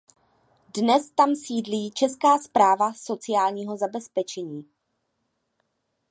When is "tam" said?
1.11-1.35